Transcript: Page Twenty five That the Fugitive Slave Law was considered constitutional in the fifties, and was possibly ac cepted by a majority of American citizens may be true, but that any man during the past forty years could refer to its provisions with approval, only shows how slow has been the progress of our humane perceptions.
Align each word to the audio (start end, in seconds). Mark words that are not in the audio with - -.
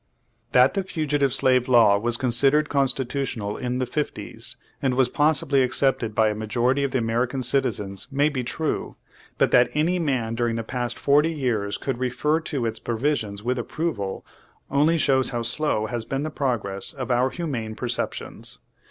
Page 0.01 0.07
Twenty 0.07 0.33
five 0.33 0.53
That 0.53 0.73
the 0.73 0.83
Fugitive 0.83 1.31
Slave 1.35 1.67
Law 1.67 1.99
was 1.99 2.17
considered 2.17 2.69
constitutional 2.69 3.55
in 3.55 3.77
the 3.77 3.85
fifties, 3.85 4.55
and 4.81 4.95
was 4.95 5.09
possibly 5.09 5.59
ac 5.61 5.73
cepted 5.73 6.15
by 6.15 6.29
a 6.29 6.33
majority 6.33 6.83
of 6.83 6.95
American 6.95 7.43
citizens 7.43 8.07
may 8.09 8.27
be 8.27 8.43
true, 8.43 8.95
but 9.37 9.51
that 9.51 9.69
any 9.75 9.99
man 9.99 10.33
during 10.33 10.55
the 10.55 10.63
past 10.63 10.97
forty 10.97 11.31
years 11.31 11.77
could 11.77 11.99
refer 11.99 12.39
to 12.39 12.65
its 12.65 12.79
provisions 12.79 13.43
with 13.43 13.59
approval, 13.59 14.25
only 14.71 14.97
shows 14.97 15.29
how 15.29 15.43
slow 15.43 15.85
has 15.85 16.03
been 16.03 16.23
the 16.23 16.31
progress 16.31 16.93
of 16.93 17.11
our 17.11 17.29
humane 17.29 17.75
perceptions. 17.75 18.57